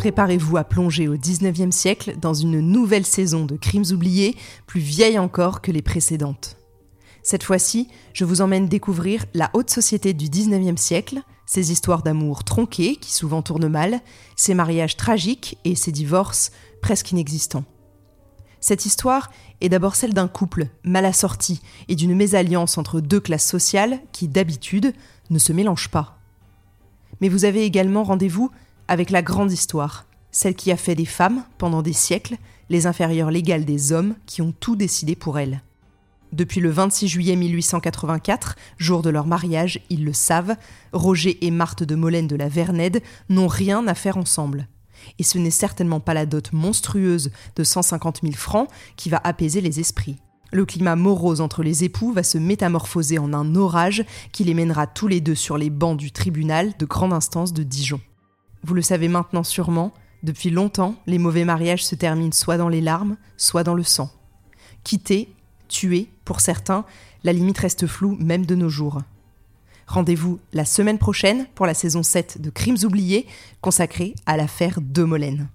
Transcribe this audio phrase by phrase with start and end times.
[0.00, 4.34] Préparez-vous à plonger au 19e siècle dans une nouvelle saison de crimes oubliés,
[4.66, 6.56] plus vieille encore que les précédentes.
[7.22, 12.44] Cette fois-ci, je vous emmène découvrir la haute société du 19e siècle, ses histoires d'amour
[12.44, 14.00] tronquées qui souvent tournent mal,
[14.36, 17.66] ses mariages tragiques et ses divorces presque inexistants.
[18.58, 19.30] Cette histoire
[19.60, 24.28] est d'abord celle d'un couple mal assorti et d'une mésalliance entre deux classes sociales qui,
[24.28, 24.94] d'habitude,
[25.28, 26.16] ne se mélangent pas.
[27.20, 28.50] Mais vous avez également rendez-vous
[28.90, 32.36] avec la grande histoire, celle qui a fait des femmes, pendant des siècles,
[32.70, 35.62] les inférieures légales des hommes qui ont tout décidé pour elles.
[36.32, 40.56] Depuis le 26 juillet 1884, jour de leur mariage, ils le savent,
[40.92, 44.66] Roger et Marthe de Molène de la Vernède n'ont rien à faire ensemble.
[45.20, 49.60] Et ce n'est certainement pas la dot monstrueuse de 150 000 francs qui va apaiser
[49.60, 50.16] les esprits.
[50.50, 54.88] Le climat morose entre les époux va se métamorphoser en un orage qui les mènera
[54.88, 58.00] tous les deux sur les bancs du tribunal de grande instance de Dijon.
[58.62, 62.80] Vous le savez maintenant sûrement, depuis longtemps, les mauvais mariages se terminent soit dans les
[62.80, 64.10] larmes, soit dans le sang.
[64.84, 65.34] Quitter,
[65.68, 66.84] tuer, pour certains,
[67.24, 69.00] la limite reste floue même de nos jours.
[69.86, 73.26] Rendez-vous la semaine prochaine pour la saison 7 de Crimes oubliés,
[73.60, 75.48] consacrée à l'affaire de Molène.